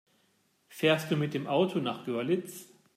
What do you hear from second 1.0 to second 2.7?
du mit dem Auto nach Görlitz?